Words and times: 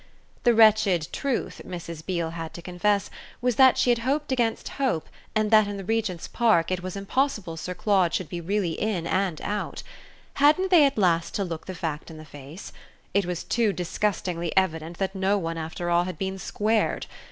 The 0.45 0.55
wretched 0.55 1.07
truth, 1.11 1.61
Mrs. 1.63 2.03
Beale 2.03 2.31
had 2.31 2.55
to 2.55 2.61
confess, 2.63 3.11
was 3.39 3.57
that 3.57 3.77
she 3.77 3.91
had 3.91 3.99
hoped 3.99 4.31
against 4.31 4.69
hope 4.79 5.07
and 5.35 5.51
that 5.51 5.67
in 5.67 5.77
the 5.77 5.83
Regent's 5.83 6.27
Park 6.27 6.71
it 6.71 6.81
was 6.81 6.95
impossible 6.95 7.55
Sir 7.55 7.75
Claude 7.75 8.11
should 8.11 8.31
really 8.31 8.69
be 8.77 8.81
in 8.81 9.05
and 9.05 9.39
out. 9.43 9.83
Hadn't 10.33 10.71
they 10.71 10.85
at 10.85 10.97
last 10.97 11.35
to 11.35 11.43
look 11.43 11.67
the 11.67 11.75
fact 11.75 12.09
in 12.09 12.17
the 12.17 12.25
face? 12.25 12.73
it 13.13 13.27
was 13.27 13.43
too 13.43 13.71
disgustingly 13.73 14.51
evident 14.57 14.97
that 14.97 15.13
no 15.13 15.37
one 15.37 15.59
after 15.59 15.91
all 15.91 16.05
had 16.05 16.17
been 16.17 16.39
squared. 16.39 17.05